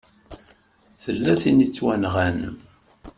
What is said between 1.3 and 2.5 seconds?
tin i yettwanɣan.